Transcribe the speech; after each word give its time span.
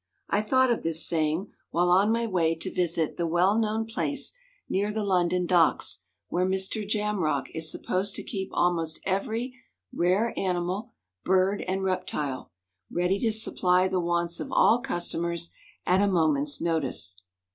I 0.31 0.41
thought 0.41 0.71
of 0.71 0.81
this 0.81 1.05
saying 1.05 1.51
while 1.69 1.91
on 1.91 2.11
my 2.11 2.25
way 2.25 2.55
to 2.55 2.73
visit 2.73 3.17
the 3.17 3.27
well 3.27 3.55
known 3.55 3.85
place 3.85 4.33
near 4.67 4.91
the 4.91 5.03
London 5.03 5.45
Docks 5.45 6.01
where 6.27 6.43
Mr. 6.43 6.83
Jamrach 6.89 7.51
is 7.53 7.69
supposed 7.69 8.15
to 8.15 8.23
keep 8.23 8.49
almost 8.51 8.99
every 9.05 9.53
rare 9.93 10.33
animal, 10.35 10.89
bird, 11.23 11.61
and 11.67 11.83
reptile, 11.83 12.49
ready 12.89 13.19
to 13.19 13.31
supply 13.31 13.87
the 13.87 13.99
wants 13.99 14.39
of 14.39 14.51
all 14.51 14.79
customers 14.79 15.51
at 15.85 16.01
a 16.01 16.07
moment's 16.07 16.59
notice. 16.59 17.21